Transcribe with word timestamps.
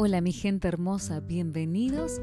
Hola 0.00 0.20
mi 0.20 0.30
gente 0.30 0.68
hermosa, 0.68 1.18
bienvenidos 1.18 2.20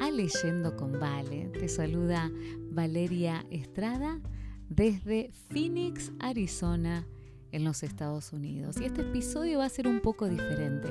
a 0.00 0.12
Leyendo 0.12 0.76
con 0.76 0.92
Vale. 0.92 1.48
Te 1.48 1.68
saluda 1.68 2.30
Valeria 2.70 3.44
Estrada 3.50 4.20
desde 4.68 5.32
Phoenix, 5.48 6.12
Arizona, 6.20 7.04
en 7.50 7.64
los 7.64 7.82
Estados 7.82 8.32
Unidos. 8.32 8.76
Y 8.80 8.84
este 8.84 9.00
episodio 9.00 9.58
va 9.58 9.64
a 9.64 9.70
ser 9.70 9.88
un 9.88 9.98
poco 9.98 10.28
diferente. 10.28 10.88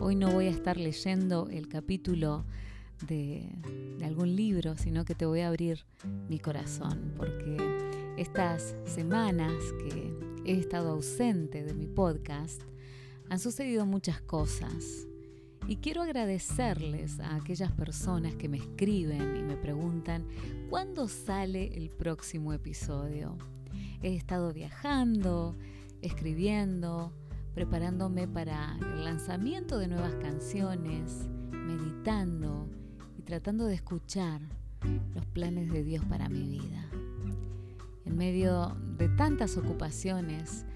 Hoy 0.00 0.16
no 0.16 0.30
voy 0.30 0.48
a 0.48 0.50
estar 0.50 0.76
leyendo 0.76 1.48
el 1.50 1.66
capítulo 1.66 2.44
de, 3.06 3.50
algún 4.04 4.36
libro, 4.36 4.76
sino 4.76 5.06
que 5.06 5.14
te 5.14 5.24
voy 5.24 5.40
a 5.40 5.48
abrir 5.48 5.86
mi 6.28 6.38
corazón, 6.38 7.14
porque 7.16 7.56
estas 8.18 8.76
semanas 8.84 9.54
que 9.78 10.12
he 10.44 10.58
estado 10.58 10.90
ausente 10.90 11.64
de 11.64 11.72
mi 11.72 11.86
podcast, 11.86 12.60
han 13.30 13.38
sucedido 13.38 13.86
muchas 13.86 14.20
cosas 14.20 15.06
y 15.70 15.76
quiero 15.76 16.02
agradecerles 16.02 17.20
a 17.20 17.36
aquellas 17.36 17.70
personas 17.70 18.34
que 18.34 18.48
me 18.48 18.56
escriben 18.56 19.36
y 19.36 19.42
me 19.44 19.56
preguntan 19.56 20.26
cuándo 20.68 21.06
sale 21.06 21.72
el 21.76 21.90
próximo 21.90 22.52
episodio. 22.52 23.38
He 24.02 24.16
estado 24.16 24.52
viajando, 24.52 25.56
escribiendo, 26.02 27.12
preparándome 27.54 28.26
para 28.26 28.76
el 28.80 29.04
lanzamiento 29.04 29.78
de 29.78 29.86
nuevas 29.86 30.16
canciones, 30.16 31.28
meditando 31.52 32.68
y 33.16 33.22
tratando 33.22 33.66
de 33.66 33.76
escuchar 33.76 34.40
los 35.14 35.24
planes 35.26 35.70
de 35.70 35.84
Dios 35.84 36.04
para 36.06 36.28
mi 36.28 36.48
vida. 36.48 36.90
En 38.04 38.16
medio 38.16 38.76
de 38.98 39.08
tantas 39.10 39.56
ocupaciones, 39.56 40.66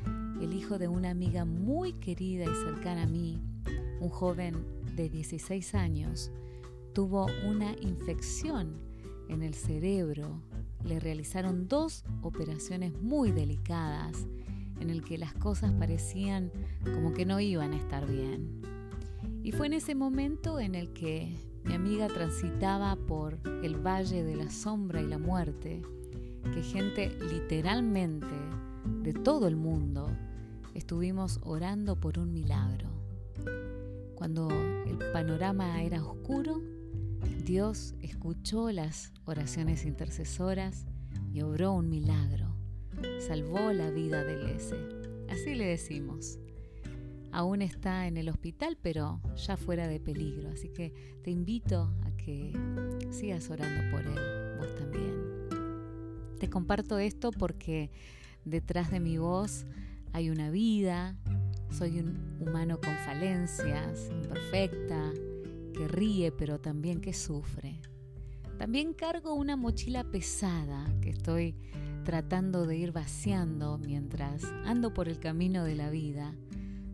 el 0.40 0.52
hijo 0.52 0.78
de 0.78 0.86
una 0.86 1.10
amiga 1.10 1.44
muy 1.44 1.94
querida 1.94 2.44
y 2.44 2.54
cercana 2.64 3.02
a 3.02 3.06
mí, 3.06 3.42
un 4.00 4.08
joven 4.08 4.73
de 4.94 5.08
16 5.08 5.74
años, 5.74 6.30
tuvo 6.92 7.26
una 7.46 7.72
infección 7.80 8.78
en 9.28 9.42
el 9.42 9.54
cerebro. 9.54 10.40
Le 10.84 11.00
realizaron 11.00 11.68
dos 11.68 12.04
operaciones 12.22 12.92
muy 13.00 13.32
delicadas 13.32 14.26
en 14.80 14.90
el 14.90 15.02
que 15.02 15.18
las 15.18 15.34
cosas 15.34 15.72
parecían 15.72 16.50
como 16.84 17.12
que 17.12 17.26
no 17.26 17.40
iban 17.40 17.72
a 17.72 17.76
estar 17.76 18.10
bien. 18.10 18.62
Y 19.42 19.52
fue 19.52 19.66
en 19.66 19.74
ese 19.74 19.94
momento 19.94 20.60
en 20.60 20.74
el 20.74 20.92
que 20.92 21.36
mi 21.64 21.74
amiga 21.74 22.08
transitaba 22.08 22.96
por 22.96 23.38
el 23.62 23.76
valle 23.76 24.22
de 24.22 24.36
la 24.36 24.50
sombra 24.50 25.00
y 25.00 25.06
la 25.06 25.18
muerte, 25.18 25.82
que 26.52 26.62
gente 26.62 27.16
literalmente 27.30 28.34
de 29.02 29.12
todo 29.12 29.48
el 29.48 29.56
mundo 29.56 30.08
estuvimos 30.74 31.40
orando 31.42 31.98
por 31.98 32.18
un 32.18 32.32
milagro. 32.32 32.93
Cuando 34.24 34.48
el 34.86 34.96
panorama 35.12 35.82
era 35.82 36.02
oscuro, 36.02 36.62
Dios 37.44 37.94
escuchó 38.00 38.72
las 38.72 39.12
oraciones 39.26 39.84
intercesoras 39.84 40.86
y 41.30 41.42
obró 41.42 41.74
un 41.74 41.90
milagro. 41.90 42.56
Salvó 43.18 43.70
la 43.74 43.90
vida 43.90 44.24
de 44.24 44.56
ese. 44.56 44.76
Así 45.28 45.54
le 45.54 45.66
decimos. 45.66 46.38
Aún 47.32 47.60
está 47.60 48.06
en 48.06 48.16
el 48.16 48.30
hospital, 48.30 48.78
pero 48.80 49.20
ya 49.36 49.58
fuera 49.58 49.88
de 49.88 50.00
peligro. 50.00 50.48
Así 50.48 50.70
que 50.70 50.94
te 51.22 51.30
invito 51.30 51.92
a 52.06 52.16
que 52.16 52.50
sigas 53.10 53.50
orando 53.50 53.90
por 53.90 54.06
él, 54.06 54.56
vos 54.56 54.74
también. 54.76 56.38
Te 56.40 56.48
comparto 56.48 56.98
esto 56.98 57.30
porque 57.30 57.90
detrás 58.46 58.90
de 58.90 59.00
mi 59.00 59.18
voz 59.18 59.66
hay 60.14 60.30
una 60.30 60.48
vida, 60.48 61.14
soy 61.74 61.98
un 61.98 62.38
humano 62.40 62.80
con 62.80 62.94
falencias, 63.04 64.08
imperfecta, 64.10 65.12
que 65.72 65.88
ríe 65.88 66.30
pero 66.30 66.60
también 66.60 67.00
que 67.00 67.12
sufre. 67.12 67.80
También 68.58 68.94
cargo 68.94 69.34
una 69.34 69.56
mochila 69.56 70.04
pesada 70.04 70.86
que 71.00 71.10
estoy 71.10 71.56
tratando 72.04 72.66
de 72.66 72.76
ir 72.76 72.92
vaciando 72.92 73.78
mientras 73.78 74.44
ando 74.64 74.94
por 74.94 75.08
el 75.08 75.18
camino 75.18 75.64
de 75.64 75.74
la 75.74 75.90
vida, 75.90 76.36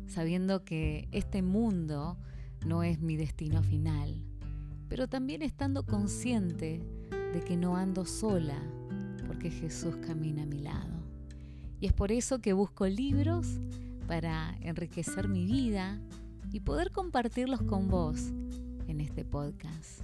sabiendo 0.06 0.64
que 0.64 1.08
este 1.12 1.42
mundo 1.42 2.16
no 2.64 2.82
es 2.82 3.00
mi 3.00 3.18
destino 3.18 3.62
final, 3.62 4.24
pero 4.88 5.08
también 5.08 5.42
estando 5.42 5.84
consciente 5.84 6.82
de 7.34 7.40
que 7.42 7.58
no 7.58 7.76
ando 7.76 8.06
sola, 8.06 8.58
porque 9.26 9.50
Jesús 9.50 9.96
camina 9.96 10.44
a 10.44 10.46
mi 10.46 10.60
lado. 10.60 11.04
Y 11.80 11.86
es 11.86 11.92
por 11.92 12.12
eso 12.12 12.40
que 12.40 12.54
busco 12.54 12.86
libros 12.86 13.60
para 14.10 14.56
enriquecer 14.60 15.28
mi 15.28 15.46
vida 15.46 16.00
y 16.50 16.58
poder 16.58 16.90
compartirlos 16.90 17.62
con 17.62 17.86
vos 17.86 18.32
en 18.88 19.00
este 19.00 19.24
podcast. 19.24 20.00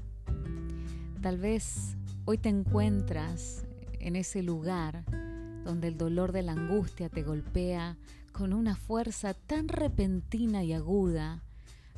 Tal 1.20 1.38
vez 1.38 1.96
hoy 2.24 2.38
te 2.38 2.48
encuentras 2.48 3.66
en 3.98 4.14
ese 4.14 4.44
lugar 4.44 5.04
donde 5.64 5.88
el 5.88 5.98
dolor 5.98 6.30
de 6.30 6.42
la 6.42 6.52
angustia 6.52 7.08
te 7.08 7.24
golpea 7.24 7.96
con 8.30 8.52
una 8.52 8.76
fuerza 8.76 9.34
tan 9.34 9.66
repentina 9.66 10.62
y 10.62 10.72
aguda 10.72 11.42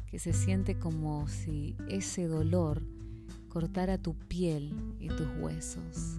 que 0.06 0.18
se 0.18 0.32
siente 0.32 0.78
como 0.78 1.28
si 1.28 1.76
ese 1.90 2.26
dolor 2.26 2.80
cortara 3.50 3.98
tu 3.98 4.14
piel 4.14 4.72
y 4.98 5.08
tus 5.08 5.28
huesos. 5.38 6.18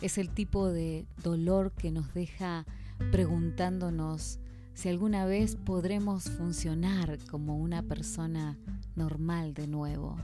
Es 0.00 0.16
el 0.16 0.30
tipo 0.30 0.68
de 0.68 1.08
dolor 1.24 1.72
que 1.72 1.90
nos 1.90 2.14
deja 2.14 2.66
preguntándonos 3.10 4.38
si 4.78 4.88
alguna 4.88 5.26
vez 5.26 5.56
podremos 5.56 6.30
funcionar 6.30 7.18
como 7.28 7.58
una 7.58 7.82
persona 7.82 8.56
normal 8.94 9.52
de 9.52 9.66
nuevo. 9.66 10.14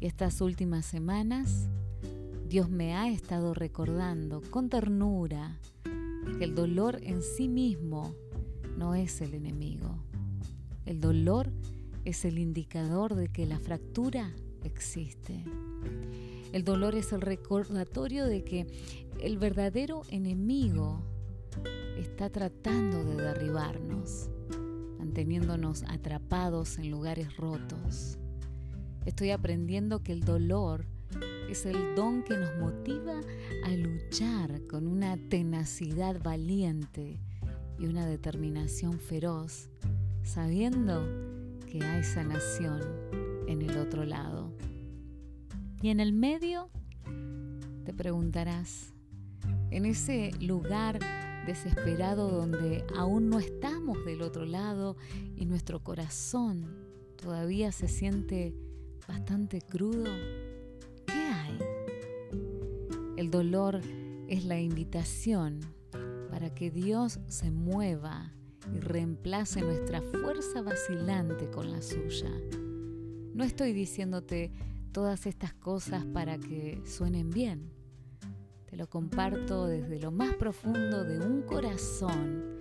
Y 0.00 0.06
estas 0.06 0.40
últimas 0.40 0.84
semanas, 0.84 1.68
Dios 2.48 2.68
me 2.68 2.96
ha 2.96 3.08
estado 3.08 3.54
recordando 3.54 4.42
con 4.50 4.68
ternura 4.68 5.60
que 6.38 6.42
el 6.42 6.56
dolor 6.56 6.98
en 7.04 7.22
sí 7.22 7.46
mismo 7.46 8.12
no 8.76 8.96
es 8.96 9.20
el 9.20 9.32
enemigo. 9.32 9.96
El 10.84 11.00
dolor 11.00 11.52
es 12.04 12.24
el 12.24 12.40
indicador 12.40 13.14
de 13.14 13.28
que 13.28 13.46
la 13.46 13.60
fractura 13.60 14.34
existe. 14.64 15.44
El 16.52 16.64
dolor 16.64 16.96
es 16.96 17.12
el 17.12 17.20
recordatorio 17.20 18.26
de 18.26 18.42
que 18.42 18.66
el 19.20 19.38
verdadero 19.38 20.02
enemigo 20.08 21.11
está 22.02 22.30
tratando 22.30 23.04
de 23.04 23.14
derribarnos, 23.14 24.28
manteniéndonos 24.98 25.84
atrapados 25.84 26.78
en 26.78 26.90
lugares 26.90 27.36
rotos. 27.36 28.18
Estoy 29.06 29.30
aprendiendo 29.30 30.02
que 30.02 30.12
el 30.12 30.20
dolor 30.20 30.84
es 31.48 31.64
el 31.64 31.94
don 31.94 32.22
que 32.24 32.36
nos 32.36 32.50
motiva 32.58 33.20
a 33.64 33.70
luchar 33.70 34.64
con 34.66 34.86
una 34.86 35.16
tenacidad 35.28 36.20
valiente 36.22 37.20
y 37.78 37.86
una 37.86 38.06
determinación 38.06 38.98
feroz, 38.98 39.70
sabiendo 40.22 41.04
que 41.70 41.84
hay 41.84 42.02
sanación 42.02 42.80
en 43.46 43.62
el 43.62 43.78
otro 43.78 44.04
lado. 44.04 44.52
Y 45.80 45.90
en 45.90 46.00
el 46.00 46.12
medio, 46.12 46.68
te 47.84 47.92
preguntarás, 47.92 48.92
en 49.70 49.86
ese 49.86 50.30
lugar 50.40 50.98
desesperado 51.46 52.28
donde 52.28 52.84
aún 52.96 53.28
no 53.28 53.38
estamos 53.38 54.04
del 54.04 54.22
otro 54.22 54.44
lado 54.44 54.96
y 55.36 55.46
nuestro 55.46 55.82
corazón 55.82 56.66
todavía 57.16 57.72
se 57.72 57.88
siente 57.88 58.54
bastante 59.06 59.60
crudo, 59.60 60.10
¿qué 61.06 61.12
hay? 61.12 61.58
El 63.16 63.30
dolor 63.30 63.80
es 64.28 64.44
la 64.44 64.60
invitación 64.60 65.60
para 66.30 66.54
que 66.54 66.70
Dios 66.70 67.20
se 67.28 67.50
mueva 67.50 68.32
y 68.74 68.80
reemplace 68.80 69.60
nuestra 69.60 70.00
fuerza 70.00 70.62
vacilante 70.62 71.50
con 71.50 71.70
la 71.70 71.82
suya. 71.82 72.30
No 73.34 73.44
estoy 73.44 73.72
diciéndote 73.72 74.52
todas 74.92 75.26
estas 75.26 75.54
cosas 75.54 76.04
para 76.06 76.38
que 76.38 76.80
suenen 76.84 77.30
bien 77.30 77.70
te 78.72 78.78
lo 78.78 78.88
comparto 78.88 79.66
desde 79.66 80.00
lo 80.00 80.10
más 80.10 80.34
profundo 80.36 81.04
de 81.04 81.18
un 81.18 81.42
corazón 81.42 82.56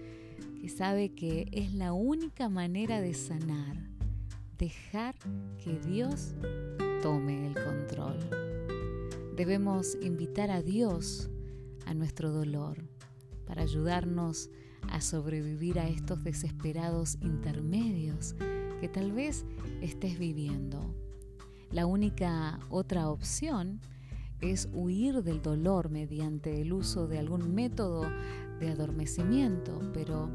que 0.60 0.68
sabe 0.68 1.14
que 1.16 1.48
es 1.54 1.74
la 1.74 1.94
única 1.94 2.50
manera 2.50 3.00
de 3.00 3.14
sanar, 3.14 3.78
dejar 4.58 5.16
que 5.58 5.80
Dios 5.80 6.36
tome 7.02 7.48
el 7.48 7.54
control. 7.54 8.18
Debemos 9.38 9.98
invitar 10.02 10.52
a 10.52 10.62
Dios 10.62 11.30
a 11.86 11.94
nuestro 11.94 12.34
dolor 12.34 12.84
para 13.46 13.62
ayudarnos 13.62 14.50
a 14.90 15.00
sobrevivir 15.00 15.80
a 15.80 15.88
estos 15.88 16.26
desesperados 16.26 17.20
intermedios 17.22 18.36
que 18.82 18.90
tal 18.90 19.14
vez 19.14 19.46
estés 19.80 20.20
viviendo. 20.20 20.94
La 21.72 21.86
única 21.86 22.60
otra 22.70 23.10
opción 23.10 23.80
es 24.42 24.70
huir 24.74 25.24
del 25.24 25.42
dolor 25.42 25.90
mediante 25.90 26.62
el 26.62 26.74
uso 26.74 27.08
de 27.08 27.20
algún 27.20 27.54
método 27.54 28.10
de 28.60 28.70
adormecimiento, 28.70 29.80
pero 29.94 30.30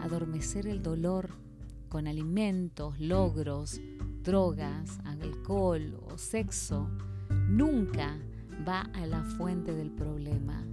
adormecer 0.00 0.66
el 0.66 0.82
dolor 0.82 1.30
con 1.88 2.06
alimentos, 2.06 2.98
logros, 3.00 3.80
drogas, 4.22 5.00
alcohol 5.04 5.98
o 6.06 6.16
sexo, 6.16 6.88
nunca 7.48 8.16
va 8.66 8.82
a 8.94 9.06
la 9.06 9.22
fuente 9.22 9.74
del 9.74 9.90
problema. 9.90 10.64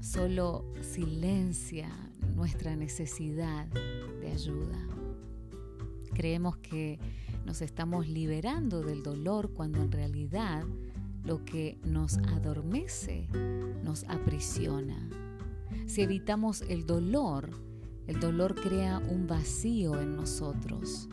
Solo 0.00 0.66
silencia 0.82 1.88
nuestra 2.34 2.76
necesidad 2.76 3.66
de 3.68 4.30
ayuda. 4.30 4.86
Creemos 6.12 6.58
que 6.58 6.98
nos 7.44 7.62
estamos 7.62 8.08
liberando 8.08 8.82
del 8.82 9.02
dolor 9.02 9.52
cuando 9.52 9.80
en 9.82 9.92
realidad 9.92 10.64
lo 11.24 11.44
que 11.44 11.78
nos 11.84 12.18
adormece 12.18 13.28
nos 13.82 14.04
aprisiona. 14.04 15.08
Si 15.86 16.02
evitamos 16.02 16.62
el 16.62 16.86
dolor, 16.86 17.50
el 18.06 18.20
dolor 18.20 18.54
crea 18.54 18.98
un 18.98 19.26
vacío 19.26 20.00
en 20.00 20.16
nosotros. 20.16 21.08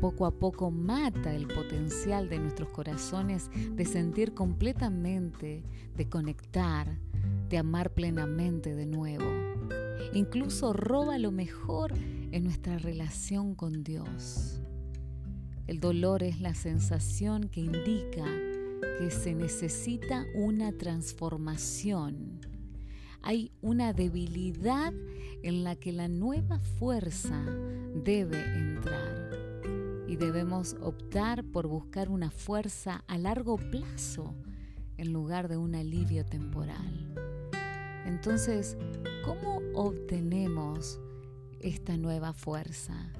Poco 0.00 0.26
a 0.26 0.32
poco 0.32 0.70
mata 0.70 1.34
el 1.34 1.46
potencial 1.46 2.28
de 2.28 2.38
nuestros 2.38 2.68
corazones 2.70 3.50
de 3.72 3.84
sentir 3.84 4.34
completamente, 4.34 5.62
de 5.96 6.08
conectar, 6.08 6.98
de 7.48 7.58
amar 7.58 7.92
plenamente 7.92 8.74
de 8.74 8.86
nuevo. 8.86 9.24
Incluso 10.12 10.72
roba 10.72 11.18
lo 11.18 11.30
mejor 11.30 11.92
en 12.30 12.44
nuestra 12.44 12.78
relación 12.78 13.54
con 13.54 13.82
Dios. 13.82 14.63
El 15.66 15.80
dolor 15.80 16.22
es 16.22 16.40
la 16.40 16.54
sensación 16.54 17.48
que 17.48 17.60
indica 17.60 18.26
que 18.98 19.10
se 19.10 19.34
necesita 19.34 20.26
una 20.34 20.72
transformación. 20.72 22.40
Hay 23.22 23.50
una 23.62 23.94
debilidad 23.94 24.92
en 25.42 25.64
la 25.64 25.76
que 25.76 25.92
la 25.92 26.08
nueva 26.08 26.60
fuerza 26.60 27.42
debe 27.94 28.44
entrar 28.56 29.30
y 30.06 30.16
debemos 30.16 30.76
optar 30.82 31.42
por 31.44 31.66
buscar 31.66 32.10
una 32.10 32.30
fuerza 32.30 33.02
a 33.06 33.16
largo 33.16 33.56
plazo 33.56 34.34
en 34.98 35.14
lugar 35.14 35.48
de 35.48 35.56
un 35.56 35.74
alivio 35.74 36.26
temporal. 36.26 37.14
Entonces, 38.04 38.76
¿cómo 39.24 39.62
obtenemos 39.74 41.00
esta 41.60 41.96
nueva 41.96 42.34
fuerza? 42.34 43.10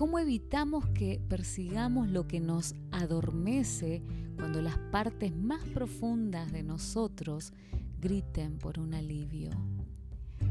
¿Cómo 0.00 0.18
evitamos 0.18 0.86
que 0.94 1.20
persigamos 1.28 2.08
lo 2.08 2.26
que 2.26 2.40
nos 2.40 2.74
adormece 2.90 4.02
cuando 4.38 4.62
las 4.62 4.78
partes 4.78 5.36
más 5.36 5.62
profundas 5.74 6.50
de 6.52 6.62
nosotros 6.62 7.52
griten 8.00 8.56
por 8.56 8.78
un 8.78 8.94
alivio? 8.94 9.50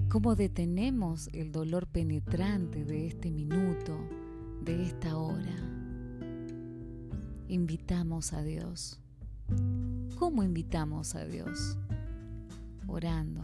¿Cómo 0.07 0.35
detenemos 0.35 1.29
el 1.33 1.51
dolor 1.51 1.87
penetrante 1.87 2.85
de 2.85 3.07
este 3.07 3.31
minuto, 3.31 3.97
de 4.63 4.83
esta 4.83 5.17
hora? 5.17 5.55
Invitamos 7.47 8.33
a 8.33 8.43
Dios. 8.43 8.99
¿Cómo 10.19 10.43
invitamos 10.43 11.15
a 11.15 11.25
Dios? 11.25 11.75
Orando. 12.85 13.41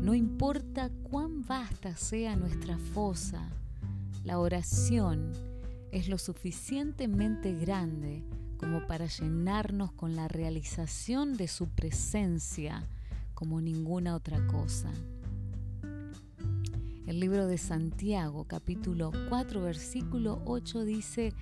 No 0.00 0.14
importa 0.14 0.90
cuán 1.02 1.42
vasta 1.42 1.96
sea 1.96 2.34
nuestra 2.34 2.78
fosa, 2.78 3.46
la 4.24 4.38
oración 4.38 5.32
es 5.90 6.08
lo 6.08 6.16
suficientemente 6.16 7.52
grande 7.54 8.22
como 8.56 8.86
para 8.86 9.06
llenarnos 9.06 9.92
con 9.92 10.14
la 10.14 10.28
realización 10.28 11.36
de 11.36 11.48
su 11.48 11.68
presencia 11.68 12.88
como 13.34 13.60
ninguna 13.60 14.14
otra 14.14 14.46
cosa. 14.46 14.90
El 17.06 17.18
libro 17.18 17.48
de 17.48 17.58
Santiago, 17.58 18.44
capítulo 18.44 19.10
4, 19.28 19.60
versículo 19.60 20.40
8 20.44 20.84
dice, 20.84 21.32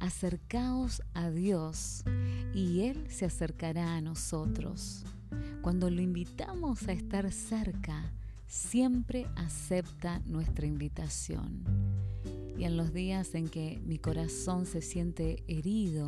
acercaos 0.00 1.02
a 1.14 1.30
Dios 1.30 2.02
y 2.52 2.80
Él 2.80 3.06
se 3.08 3.26
acercará 3.26 3.94
a 3.94 4.00
nosotros. 4.00 5.04
Cuando 5.62 5.88
lo 5.88 6.02
invitamos 6.02 6.88
a 6.88 6.92
estar 6.92 7.30
cerca, 7.30 8.12
siempre 8.48 9.28
acepta 9.36 10.18
nuestra 10.26 10.66
invitación 10.66 11.93
y 12.56 12.64
en 12.64 12.76
los 12.76 12.92
días 12.92 13.34
en 13.34 13.48
que 13.48 13.80
mi 13.84 13.98
corazón 13.98 14.66
se 14.66 14.80
siente 14.80 15.42
herido 15.48 16.06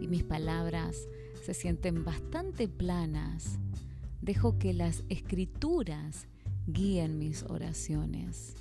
y 0.00 0.06
mis 0.06 0.22
palabras 0.22 1.08
se 1.44 1.54
sienten 1.54 2.04
bastante 2.04 2.68
planas, 2.68 3.58
dejo 4.20 4.58
que 4.58 4.72
las 4.72 5.04
escrituras 5.08 6.26
guíen 6.66 7.18
mis 7.18 7.42
oraciones. 7.44 8.54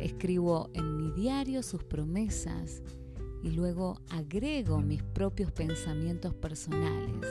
Escribo 0.00 0.70
en 0.74 0.96
mi 0.96 1.10
diario 1.12 1.62
sus 1.62 1.84
promesas 1.84 2.82
y 3.42 3.50
luego 3.50 4.00
agrego 4.10 4.80
mis 4.80 5.02
propios 5.02 5.52
pensamientos 5.52 6.34
personales. 6.34 7.26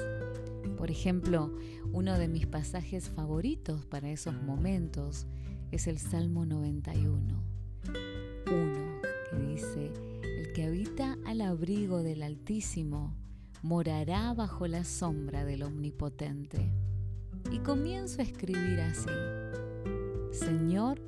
Por 0.78 0.90
ejemplo, 0.92 1.54
uno 1.92 2.18
de 2.18 2.28
mis 2.28 2.48
pasajes 2.48 3.10
favoritos 3.10 3.86
para 3.86 4.10
esos 4.10 4.36
momentos 4.42 5.26
es 5.72 5.88
el 5.88 6.00
Salmo 6.00 6.46
91. 6.46 8.25
1 9.76 9.84
que 9.84 9.90
dice, 9.90 9.92
el 10.40 10.54
que 10.54 10.64
habita 10.64 11.18
al 11.26 11.42
abrigo 11.42 12.04
del 12.04 12.24
Altísimo 12.24 13.16
morará 13.62 14.34
bajo 14.34 14.68
la 14.68 14.84
sombra 14.84 15.46
del 15.46 15.64
Omnipotente. 15.64 16.72
Y 17.52 17.60
comienzo 17.60 18.22
a 18.22 18.24
escribir 18.24 18.80
así, 18.82 19.10
Señor, 20.32 21.02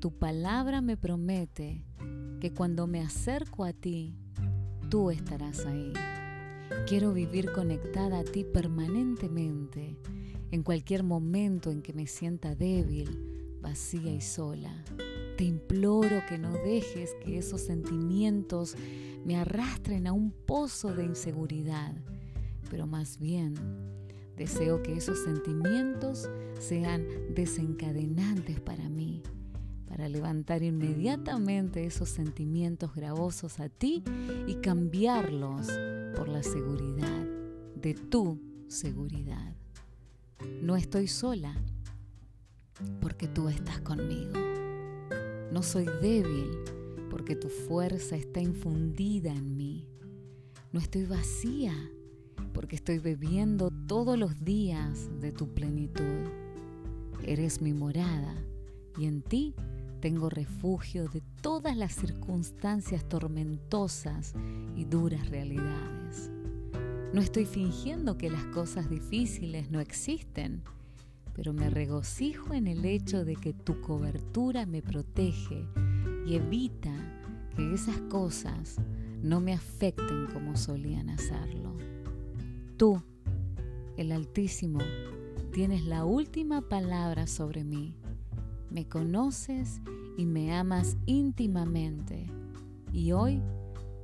tu 0.00 0.16
palabra 0.16 0.80
me 0.80 0.96
promete 0.96 1.84
que 2.40 2.52
cuando 2.52 2.86
me 2.86 3.00
acerco 3.00 3.64
a 3.64 3.72
ti, 3.72 4.16
tú 4.90 5.10
estarás 5.10 5.66
ahí. 5.66 5.92
Quiero 6.86 7.12
vivir 7.12 7.52
conectada 7.52 8.20
a 8.20 8.24
ti 8.24 8.44
permanentemente, 8.44 9.98
en 10.50 10.62
cualquier 10.62 11.02
momento 11.02 11.70
en 11.70 11.82
que 11.82 11.92
me 11.92 12.06
sienta 12.06 12.54
débil, 12.54 13.58
vacía 13.60 14.12
y 14.12 14.20
sola. 14.20 14.84
Te 15.36 15.44
imploro 15.44 16.24
que 16.28 16.38
no 16.38 16.52
dejes 16.52 17.14
que 17.22 17.36
esos 17.36 17.60
sentimientos 17.60 18.74
me 19.26 19.36
arrastren 19.36 20.06
a 20.06 20.12
un 20.12 20.30
pozo 20.30 20.94
de 20.94 21.04
inseguridad, 21.04 21.94
pero 22.70 22.86
más 22.86 23.18
bien 23.18 23.54
deseo 24.36 24.82
que 24.82 24.96
esos 24.96 25.18
sentimientos 25.24 26.30
sean 26.58 27.06
desencadenantes 27.34 28.60
para 28.60 28.88
mí, 28.88 29.22
para 29.86 30.08
levantar 30.08 30.62
inmediatamente 30.62 31.84
esos 31.84 32.08
sentimientos 32.08 32.94
gravosos 32.94 33.60
a 33.60 33.68
ti 33.68 34.04
y 34.46 34.54
cambiarlos 34.56 35.66
por 36.16 36.28
la 36.28 36.42
seguridad 36.42 37.26
de 37.74 37.92
tu 37.92 38.40
seguridad. 38.68 39.54
No 40.62 40.76
estoy 40.76 41.08
sola 41.08 41.54
porque 43.00 43.28
tú 43.28 43.48
estás 43.48 43.80
conmigo. 43.80 44.65
No 45.52 45.62
soy 45.62 45.86
débil 46.02 46.50
porque 47.10 47.36
tu 47.36 47.48
fuerza 47.48 48.16
está 48.16 48.40
infundida 48.40 49.32
en 49.32 49.56
mí. 49.56 49.88
No 50.72 50.80
estoy 50.80 51.04
vacía 51.04 51.74
porque 52.52 52.76
estoy 52.76 52.98
bebiendo 52.98 53.70
todos 53.86 54.18
los 54.18 54.44
días 54.44 55.08
de 55.20 55.32
tu 55.32 55.48
plenitud. 55.54 56.28
Eres 57.22 57.62
mi 57.62 57.72
morada 57.72 58.34
y 58.98 59.06
en 59.06 59.22
ti 59.22 59.54
tengo 60.00 60.28
refugio 60.28 61.08
de 61.08 61.22
todas 61.40 61.76
las 61.76 61.94
circunstancias 61.94 63.08
tormentosas 63.08 64.34
y 64.76 64.84
duras 64.84 65.28
realidades. 65.28 66.30
No 67.12 67.20
estoy 67.20 67.46
fingiendo 67.46 68.18
que 68.18 68.30
las 68.30 68.44
cosas 68.46 68.90
difíciles 68.90 69.70
no 69.70 69.80
existen 69.80 70.62
pero 71.36 71.52
me 71.52 71.68
regocijo 71.68 72.54
en 72.54 72.66
el 72.66 72.86
hecho 72.86 73.26
de 73.26 73.36
que 73.36 73.52
tu 73.52 73.82
cobertura 73.82 74.64
me 74.64 74.80
protege 74.80 75.68
y 76.26 76.34
evita 76.34 76.94
que 77.54 77.74
esas 77.74 78.00
cosas 78.08 78.78
no 79.22 79.40
me 79.40 79.52
afecten 79.52 80.28
como 80.32 80.56
solían 80.56 81.10
hacerlo. 81.10 81.76
Tú, 82.78 83.02
el 83.98 84.12
Altísimo, 84.12 84.78
tienes 85.52 85.84
la 85.84 86.06
última 86.06 86.62
palabra 86.62 87.26
sobre 87.26 87.64
mí. 87.64 87.94
Me 88.70 88.88
conoces 88.88 89.82
y 90.16 90.24
me 90.24 90.54
amas 90.54 90.96
íntimamente. 91.04 92.26
Y 92.94 93.12
hoy 93.12 93.42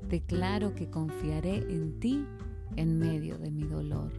declaro 0.07 0.75
que 0.75 0.91
confiaré 0.91 1.57
en 1.73 1.99
ti 1.99 2.27
en 2.77 2.99
medio 2.99 3.39
de 3.39 3.51
mi 3.51 3.65
dolor. 3.65 4.12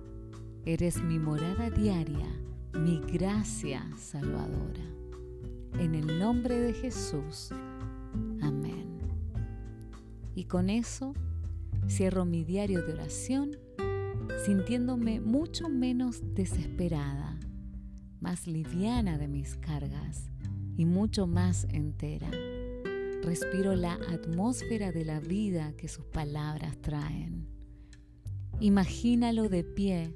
Eres 0.66 1.04
mi 1.04 1.20
morada 1.20 1.70
diaria 1.70 2.28
mi 2.74 3.00
gracia 3.00 3.88
salvadora. 3.98 4.84
En 5.80 5.96
el 5.96 6.20
nombre 6.20 6.60
de 6.60 6.74
Jesús. 6.74 7.50
Amén. 8.42 9.00
Y 10.36 10.46
con 10.46 10.70
eso 10.70 11.14
cierro 11.88 12.26
mi 12.26 12.44
diario 12.44 12.82
de 12.82 12.94
oración 12.94 13.52
sintiéndome 14.46 15.20
mucho 15.20 15.70
menos 15.70 16.22
desesperada, 16.34 17.38
más 18.20 18.48
liviana 18.48 19.18
de 19.18 19.28
mis 19.28 19.56
cargas 19.58 20.30
y 20.78 20.86
mucho 20.86 21.28
más 21.28 21.66
entera. 21.70 22.30
respiro 23.22 23.74
la 23.76 23.94
atmósfera 23.94 24.92
de 24.92 25.06
la 25.06 25.22
vida 25.22 25.74
que 25.78 25.88
sus 25.88 26.04
palabras 26.06 26.78
traen. 26.82 27.48
Imagínalo 28.60 29.48
de 29.48 29.64
pie 29.64 30.14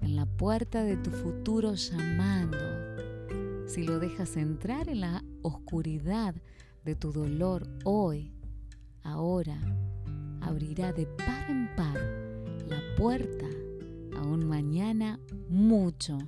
en 0.00 0.16
la 0.16 0.26
puerta 0.26 0.82
de 0.82 0.96
tu 0.96 1.10
futuro 1.10 1.74
llamando. 1.74 2.58
Si 3.66 3.84
lo 3.84 3.98
dejas 3.98 4.36
entrar 4.36 4.88
en 4.88 5.00
la 5.00 5.24
oscuridad 5.42 6.34
de 6.84 6.94
tu 6.94 7.12
dolor 7.12 7.68
hoy, 7.84 8.32
ahora, 9.02 9.58
abrirá 10.40 10.92
de 10.92 11.06
par 11.06 11.50
en 11.50 11.68
par 11.76 11.96
la 12.68 12.80
puerta 12.96 13.46
a 14.16 14.22
un 14.22 14.46
mañana 14.46 15.20
mucho, 15.48 16.18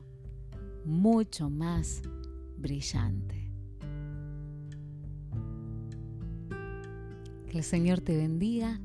mucho 0.84 1.50
más 1.50 2.02
brillante. 2.56 3.50
Que 7.50 7.58
el 7.58 7.64
Señor 7.64 8.00
te 8.00 8.16
bendiga. 8.16 8.80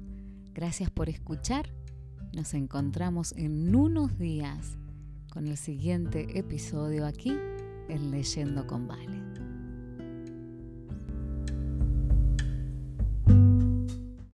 Gracias 0.53 0.89
por 0.89 1.10
escuchar. 1.10 1.76
Nos 2.38 2.53
encontramos 2.53 3.34
en 3.36 3.75
unos 3.75 4.20
días 4.20 4.77
con 5.32 5.48
el 5.48 5.58
siguiente 5.58 6.38
episodio 6.38 7.08
aquí 7.08 7.36
en 7.89 8.12
Leyendo 8.12 8.67
con 8.67 8.88
Vale. 8.88 9.37